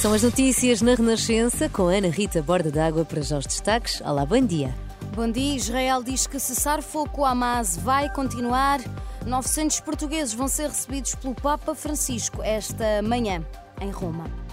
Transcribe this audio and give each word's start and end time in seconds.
São 0.00 0.12
as 0.12 0.22
notícias 0.22 0.80
na 0.80 0.94
Renascença 0.94 1.68
com 1.68 1.88
Ana 1.88 2.06
Rita 2.06 2.40
Borda 2.40 2.70
d'Água 2.70 3.04
para 3.04 3.20
já 3.20 3.36
os 3.36 3.44
destaques. 3.44 4.00
Olá, 4.00 4.24
bom 4.24 4.40
dia. 4.40 4.72
Bom 5.12 5.28
dia. 5.28 5.56
Israel 5.56 6.04
diz 6.04 6.24
que 6.24 6.38
cessar 6.38 6.80
fogo 6.80 7.10
com 7.10 7.24
Hamas 7.24 7.76
vai 7.76 8.08
continuar. 8.14 8.78
900 9.26 9.80
portugueses 9.80 10.32
vão 10.32 10.46
ser 10.46 10.68
recebidos 10.68 11.16
pelo 11.16 11.34
Papa 11.34 11.74
Francisco 11.74 12.40
esta 12.44 13.02
manhã 13.02 13.44
em 13.80 13.90
Roma. 13.90 14.47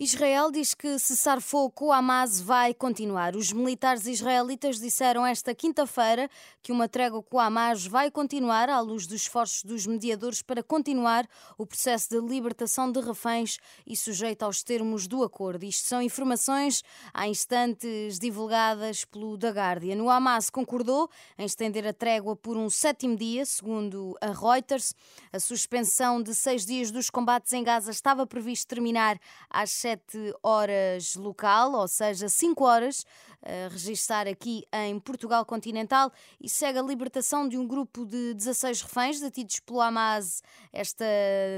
Israel 0.00 0.52
diz 0.52 0.74
que 0.74 0.96
cessar 0.96 1.40
fogo 1.40 1.72
com 1.72 1.92
Hamas 1.92 2.40
vai 2.40 2.72
continuar. 2.72 3.34
Os 3.34 3.52
militares 3.52 4.06
israelitas 4.06 4.78
disseram 4.78 5.26
esta 5.26 5.52
quinta-feira 5.52 6.30
que 6.62 6.70
uma 6.70 6.88
trégua 6.88 7.20
com 7.20 7.40
Hamas 7.40 7.84
vai 7.84 8.08
continuar 8.08 8.68
à 8.68 8.78
luz 8.78 9.08
dos 9.08 9.22
esforços 9.22 9.64
dos 9.64 9.86
mediadores 9.88 10.40
para 10.40 10.62
continuar 10.62 11.26
o 11.58 11.66
processo 11.66 12.10
de 12.10 12.20
libertação 12.20 12.92
de 12.92 13.00
reféns 13.00 13.58
e 13.84 13.96
sujeito 13.96 14.44
aos 14.44 14.62
termos 14.62 15.08
do 15.08 15.24
acordo. 15.24 15.64
Isto 15.64 15.88
são 15.88 16.00
informações 16.00 16.84
há 17.12 17.26
instantes 17.26 18.20
divulgadas 18.20 19.04
pelo 19.04 19.36
The 19.36 19.50
Guardian. 19.50 20.00
O 20.00 20.10
Hamas 20.10 20.48
concordou 20.48 21.10
em 21.36 21.44
estender 21.44 21.84
a 21.84 21.92
trégua 21.92 22.36
por 22.36 22.56
um 22.56 22.70
sétimo 22.70 23.16
dia, 23.16 23.44
segundo 23.44 24.16
a 24.20 24.28
Reuters. 24.28 24.94
A 25.32 25.40
suspensão 25.40 26.22
de 26.22 26.36
seis 26.36 26.64
dias 26.64 26.92
dos 26.92 27.10
combates 27.10 27.52
em 27.52 27.64
Gaza 27.64 27.90
estava 27.90 28.24
previsto 28.24 28.68
terminar 28.68 29.18
às 29.50 29.72
7 29.88 30.34
horas 30.42 31.14
local, 31.14 31.72
ou 31.72 31.88
seja, 31.88 32.28
5 32.28 32.62
horas, 32.62 33.06
a 33.42 33.68
registar 33.68 34.26
aqui 34.26 34.64
em 34.70 34.98
Portugal 35.00 35.46
continental 35.46 36.12
e 36.38 36.48
segue 36.48 36.78
a 36.78 36.82
libertação 36.82 37.48
de 37.48 37.56
um 37.56 37.66
grupo 37.66 38.04
de 38.04 38.34
16 38.34 38.82
reféns 38.82 39.20
detidos 39.20 39.60
pelo 39.60 39.80
Hamas 39.80 40.42
esta 40.72 41.06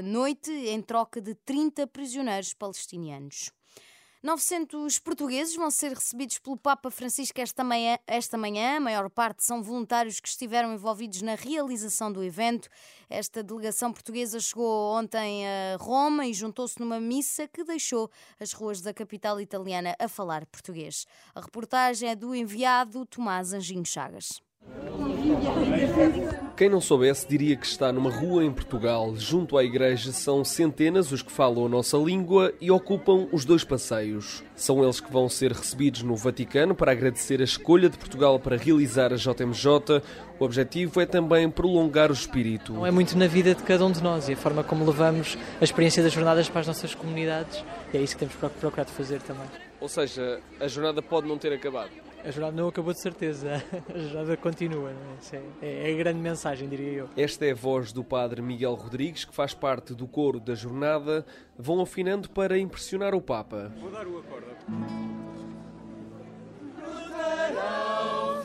noite 0.03 0.49
em 0.51 0.81
troca 0.81 1.19
de 1.19 1.35
30 1.35 1.87
prisioneiros 1.87 2.53
palestinianos. 2.53 3.51
900 4.23 4.99
portugueses 4.99 5.55
vão 5.55 5.71
ser 5.71 5.93
recebidos 5.93 6.37
pelo 6.37 6.55
Papa 6.55 6.91
Francisco 6.91 7.41
esta 7.41 7.63
manhã, 7.63 7.97
esta 8.05 8.37
manhã. 8.37 8.77
A 8.77 8.79
maior 8.79 9.09
parte 9.09 9.43
são 9.43 9.63
voluntários 9.63 10.19
que 10.19 10.27
estiveram 10.27 10.75
envolvidos 10.75 11.23
na 11.23 11.33
realização 11.33 12.11
do 12.11 12.23
evento. 12.23 12.69
Esta 13.09 13.41
delegação 13.41 13.91
portuguesa 13.91 14.39
chegou 14.39 14.93
ontem 14.95 15.47
a 15.47 15.77
Roma 15.77 16.27
e 16.27 16.35
juntou-se 16.35 16.79
numa 16.79 16.99
missa 16.99 17.47
que 17.47 17.63
deixou 17.63 18.11
as 18.39 18.53
ruas 18.53 18.79
da 18.79 18.93
capital 18.93 19.41
italiana 19.41 19.95
a 19.97 20.07
falar 20.07 20.45
português. 20.45 21.07
A 21.33 21.41
reportagem 21.41 22.09
é 22.09 22.15
do 22.15 22.35
enviado 22.35 23.07
Tomás 23.07 23.53
Anjinho 23.53 23.83
Chagas. 23.83 24.39
Quem 26.55 26.69
não 26.69 26.81
soubesse 26.81 27.27
diria 27.27 27.55
que 27.55 27.65
está 27.65 27.91
numa 27.91 28.11
rua 28.11 28.43
em 28.43 28.51
Portugal. 28.51 29.15
Junto 29.15 29.57
à 29.57 29.63
igreja 29.63 30.11
são 30.11 30.43
centenas 30.43 31.11
os 31.11 31.21
que 31.21 31.31
falam 31.31 31.65
a 31.65 31.69
nossa 31.69 31.97
língua 31.97 32.53
e 32.61 32.69
ocupam 32.69 33.27
os 33.31 33.45
dois 33.45 33.63
passeios. 33.63 34.43
São 34.55 34.83
eles 34.83 34.99
que 34.99 35.11
vão 35.11 35.27
ser 35.27 35.51
recebidos 35.51 36.03
no 36.03 36.15
Vaticano 36.15 36.75
para 36.75 36.91
agradecer 36.91 37.41
a 37.41 37.43
escolha 37.43 37.89
de 37.89 37.97
Portugal 37.97 38.39
para 38.39 38.57
realizar 38.57 39.11
a 39.11 39.15
JMJ. 39.15 40.01
O 40.39 40.43
objetivo 40.43 41.01
é 41.01 41.05
também 41.05 41.49
prolongar 41.49 42.11
o 42.11 42.13
espírito. 42.13 42.85
É 42.85 42.91
muito 42.91 43.17
na 43.17 43.27
vida 43.27 43.55
de 43.55 43.63
cada 43.63 43.85
um 43.85 43.91
de 43.91 44.03
nós 44.03 44.29
e 44.29 44.33
a 44.33 44.37
forma 44.37 44.63
como 44.63 44.85
levamos 44.85 45.37
a 45.59 45.63
experiência 45.63 46.03
das 46.03 46.13
jornadas 46.13 46.49
para 46.49 46.61
as 46.61 46.67
nossas 46.67 46.93
comunidades. 46.93 47.63
E 47.93 47.97
é 47.97 48.01
isso 48.01 48.15
que 48.15 48.25
temos 48.25 48.35
procurado 48.59 48.91
fazer 48.91 49.21
também. 49.21 49.47
Ou 49.79 49.89
seja, 49.89 50.39
a 50.59 50.67
jornada 50.67 51.01
pode 51.01 51.27
não 51.27 51.37
ter 51.37 51.51
acabado. 51.53 51.89
A 52.23 52.31
jornada 52.31 52.55
não 52.55 52.67
acabou 52.67 52.93
de 52.93 52.99
certeza, 52.99 53.63
a 53.93 53.97
jornada 53.97 54.37
continua. 54.37 54.91
É? 55.31 55.35
é? 55.61 55.89
É, 55.89 55.93
a 55.93 55.97
grande 55.97 56.19
mensagem, 56.19 56.69
diria 56.69 56.91
eu. 56.91 57.09
Esta 57.17 57.45
é 57.45 57.51
a 57.51 57.55
voz 57.55 57.91
do 57.91 58.03
padre 58.03 58.41
Miguel 58.41 58.75
Rodrigues, 58.75 59.25
que 59.25 59.33
faz 59.33 59.53
parte 59.53 59.93
do 59.93 60.07
coro 60.07 60.39
da 60.39 60.53
jornada. 60.53 61.25
Vão 61.57 61.81
afinando 61.81 62.29
para 62.29 62.57
impressionar 62.57 63.15
o 63.15 63.21
Papa. 63.21 63.71
Vou 63.79 63.91
dar 63.91 64.05
o 64.05 64.19
acorde. 64.19 64.51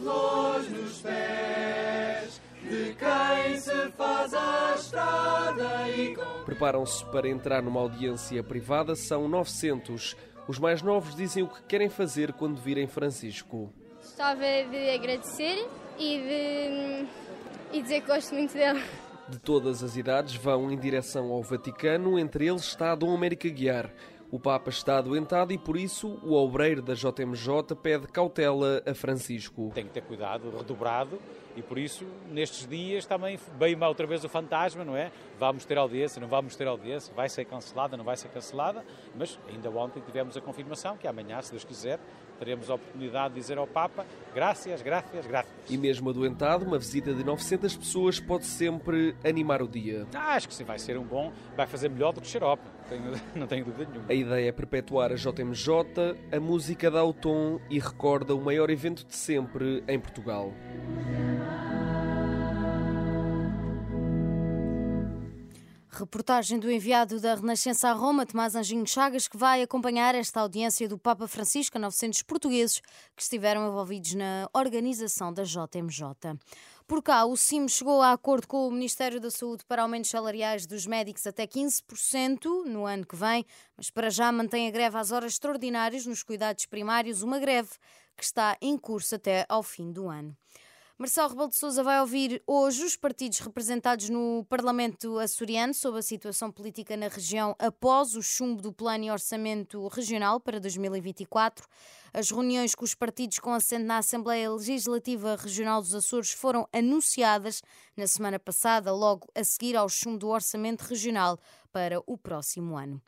flores 0.07 0.71
nos 0.71 1.01
pés 1.01 2.41
de 2.63 2.95
quem 2.95 3.59
se 3.59 3.91
faz 3.93 4.35
a 4.35 4.75
estrada 4.77 5.89
e... 5.91 6.17
Preparam-se 6.45 7.05
para 7.07 7.29
entrar 7.29 7.63
numa 7.63 7.81
audiência 7.81 8.43
privada. 8.43 8.95
São 8.95 9.29
900 9.29 10.17
os 10.49 10.59
mais 10.59 10.83
novos 10.83 11.15
dizem 11.15 11.43
o 11.43 11.49
que 11.49 11.63
querem 11.63 11.89
fazer 11.89 12.33
quando 12.33 12.61
virem 12.61 12.87
Francisco. 12.87 13.73
Gostava 13.97 14.41
de 14.41 14.91
agradecer 14.91 15.69
e 15.99 16.19
de 16.19 17.27
e 17.73 17.83
dizer 17.83 18.01
que 18.01 18.07
gosto 18.07 18.35
muito 18.35 18.55
dele. 18.55 18.83
De 19.29 19.39
todas 19.39 19.83
as 19.83 19.97
idades 19.97 20.37
vão 20.37 20.71
em 20.71 20.79
direção 20.79 21.33
ao 21.33 21.43
Vaticano, 21.43 22.19
entre 22.19 22.47
eles 22.47 22.63
está 22.63 22.95
Dom 22.95 23.13
América 23.13 23.49
Guiar. 23.49 23.91
O 24.31 24.41
Papa 24.41 24.71
está 24.71 24.99
adoentado 24.99 25.53
e, 25.53 25.59
por 25.59 25.77
isso, 25.77 26.19
o 26.23 26.35
obreiro 26.35 26.83
da 26.83 26.95
JMJ 26.95 27.77
pede 27.81 28.09
cautela 28.09 28.83
a 28.85 28.93
Francisco. 28.93 29.71
Tem 29.75 29.85
que 29.85 29.93
ter 29.93 30.03
cuidado 30.03 30.51
redobrado 30.57 31.19
e, 31.57 31.63
por 31.63 31.79
isso, 31.79 32.05
nestes 32.31 32.69
dias 32.69 33.07
também 33.07 33.39
veio 33.59 33.83
outra 33.85 34.07
vez 34.07 34.23
o 34.25 34.29
fantasma, 34.29 34.85
não 34.85 34.97
é? 34.97 35.11
Vamos 35.39 35.65
ter 35.65 35.79
audiência, 35.79 36.21
não 36.21 36.29
vamos 36.29 36.55
ter 36.55 36.67
audiência, 36.67 37.15
vai 37.15 37.29
ser 37.29 37.45
cancelada, 37.47 37.97
não 37.97 38.05
vai 38.05 38.17
ser 38.17 38.29
cancelada, 38.29 38.85
mas 39.17 39.39
ainda 39.49 39.71
ontem 39.71 40.03
tivemos 40.05 40.37
a 40.37 40.41
confirmação 40.41 40.97
que 40.97 41.07
amanhã, 41.07 41.41
se 41.41 41.53
Deus 41.53 41.65
quiser, 41.65 41.99
teremos 42.39 42.69
a 42.69 42.75
oportunidade 42.75 43.35
de 43.35 43.41
dizer 43.41 43.57
ao 43.57 43.67
Papa 43.67 44.05
graças, 44.35 44.83
graças, 44.83 45.27
graças. 45.27 45.51
E 45.71 45.79
mesmo 45.79 46.11
adoentado, 46.11 46.67
uma 46.67 46.79
visita 46.79 47.15
de 47.15 47.25
900 47.25 47.77
pessoas 47.77 48.21
pode 48.21 48.45
sempre 48.45 49.17
animar 49.25 49.63
o 49.63 49.69
dia. 49.69 50.07
Ah, 50.15 50.35
acho 50.35 50.49
que 50.49 50.55
sim, 50.55 50.65
vai 50.65 50.79
ser 50.79 50.99
um 50.99 51.05
bom, 51.05 51.33
vai 51.57 51.67
fazer 51.67 51.89
melhor 51.89 52.13
do 52.13 52.21
que 52.21 52.27
xarope, 52.27 52.63
tenho, 52.89 53.13
não 53.35 53.47
tenho 53.47 53.65
dúvida 53.65 53.91
nenhuma. 53.91 54.13
A 54.17 54.19
ideia 54.19 54.49
é 54.49 54.53
perpetuar 54.53 55.13
a 55.13 55.15
JMJ, 55.15 56.17
a 56.33 56.41
música 56.41 56.91
dá 56.91 57.05
o 57.05 57.13
tom 57.13 57.61
e 57.69 57.79
recorda 57.79 58.35
o 58.35 58.41
maior 58.41 58.71
evento 58.71 59.05
de 59.05 59.15
sempre 59.15 59.85
em 59.87 60.01
Portugal. 60.01 60.55
Reportagem 65.99 66.59
do 66.59 66.71
enviado 66.71 67.19
da 67.19 67.35
Renascença 67.35 67.89
a 67.89 67.93
Roma, 67.95 68.27
Tomás 68.27 68.55
Anjinho 68.55 68.87
Chagas, 68.87 69.27
que 69.27 69.39
vai 69.39 69.63
acompanhar 69.63 70.15
esta 70.15 70.41
audiência 70.41 70.87
do 70.87 70.99
Papa 70.99 71.27
Francisco 71.27 71.79
a 71.79 71.81
900 71.81 72.23
portugueses 72.23 72.81
que 73.17 73.23
estiveram 73.23 73.67
envolvidos 73.67 74.13
na 74.13 74.47
organização 74.53 75.33
da 75.33 75.43
JMJ. 75.43 76.39
Por 76.87 77.03
cá, 77.03 77.25
o 77.25 77.35
CIM 77.35 77.67
chegou 77.67 78.03
a 78.03 78.13
acordo 78.13 78.47
com 78.47 78.69
o 78.69 78.71
Ministério 78.71 79.19
da 79.19 79.31
Saúde 79.31 79.65
para 79.65 79.81
aumentos 79.81 80.11
salariais 80.11 80.67
dos 80.67 80.87
médicos 80.87 81.27
até 81.27 81.47
15% 81.47 82.67
no 82.67 82.85
ano 82.85 83.07
que 83.07 83.17
vem, 83.17 83.47
mas 83.75 83.89
para 83.89 84.11
já 84.11 84.31
mantém 84.31 84.69
a 84.69 84.71
greve 84.71 84.99
às 84.99 85.13
horas 85.13 85.33
extraordinárias 85.33 86.05
nos 86.05 86.23
cuidados 86.23 86.67
primários, 86.67 87.23
uma 87.23 87.39
greve 87.39 87.71
que 88.15 88.23
está 88.23 88.55
em 88.61 88.77
curso 88.77 89.15
até 89.15 89.47
ao 89.49 89.63
fim 89.63 89.91
do 89.91 90.11
ano. 90.11 90.37
Marcelo 90.99 91.29
Rebelo 91.29 91.51
de 91.51 91.57
Sousa 91.57 91.83
vai 91.83 92.01
ouvir 92.01 92.43
hoje 92.47 92.83
os 92.83 92.97
partidos 92.97 93.41
representados 93.41 94.09
no 94.09 94.47
Parlamento 94.49 95.19
açoriano 95.19 95.75
sobre 95.75 96.01
a 96.01 96.03
situação 96.03 96.51
política 96.51 96.97
na 96.97 97.09
região 97.09 97.55
após 97.59 98.17
o 98.17 98.23
chumbo 98.23 98.63
do 98.63 98.73
Plano 98.73 99.05
e 99.05 99.11
Orçamento 99.11 99.87
Regional 99.89 100.41
para 100.41 100.59
2024. 100.59 101.69
As 102.15 102.31
reuniões 102.31 102.75
com 102.75 102.83
os 102.83 102.95
partidos 102.95 103.39
com 103.39 103.53
assento 103.53 103.85
na 103.85 103.99
Assembleia 103.99 104.51
Legislativa 104.51 105.37
Regional 105.37 105.83
dos 105.83 105.95
Açores 105.95 106.33
foram 106.33 106.67
anunciadas 106.73 107.63
na 107.95 108.07
semana 108.07 108.39
passada, 108.39 108.91
logo 108.91 109.29
a 109.35 109.45
seguir 109.45 109.77
ao 109.77 109.91
chumbo 109.91 110.17
do 110.17 110.29
Orçamento 110.29 110.81
Regional 110.81 111.39
para 111.71 112.03
o 112.07 112.17
próximo 112.17 112.75
ano. 112.75 113.03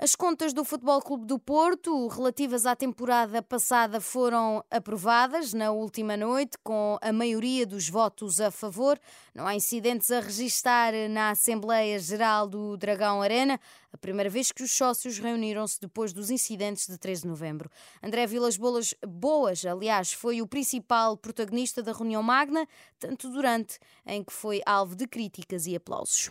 As 0.00 0.14
contas 0.14 0.52
do 0.52 0.64
Futebol 0.64 1.02
Clube 1.02 1.26
do 1.26 1.40
Porto, 1.40 2.06
relativas 2.06 2.66
à 2.66 2.76
temporada 2.76 3.42
passada, 3.42 4.00
foram 4.00 4.64
aprovadas 4.70 5.52
na 5.52 5.72
última 5.72 6.16
noite, 6.16 6.56
com 6.62 6.96
a 7.02 7.12
maioria 7.12 7.66
dos 7.66 7.88
votos 7.88 8.40
a 8.40 8.48
favor. 8.52 8.96
Não 9.34 9.44
há 9.44 9.56
incidentes 9.56 10.12
a 10.12 10.20
registar 10.20 10.92
na 11.10 11.30
Assembleia 11.30 11.98
Geral 11.98 12.46
do 12.46 12.76
Dragão 12.76 13.20
Arena, 13.20 13.58
a 13.92 13.98
primeira 13.98 14.30
vez 14.30 14.52
que 14.52 14.62
os 14.62 14.70
sócios 14.70 15.18
reuniram-se 15.18 15.80
depois 15.80 16.12
dos 16.12 16.30
incidentes 16.30 16.86
de 16.86 16.96
13 16.96 17.22
de 17.22 17.28
novembro. 17.28 17.68
André 18.00 18.24
Vilas 18.24 18.56
Boas, 18.56 18.94
Boas, 19.04 19.66
aliás, 19.66 20.12
foi 20.12 20.40
o 20.40 20.46
principal 20.46 21.16
protagonista 21.16 21.82
da 21.82 21.90
reunião 21.90 22.22
magna, 22.22 22.68
tanto 23.00 23.28
durante 23.30 23.80
em 24.06 24.22
que 24.22 24.32
foi 24.32 24.62
alvo 24.64 24.94
de 24.94 25.08
críticas 25.08 25.66
e 25.66 25.74
aplausos. 25.74 26.30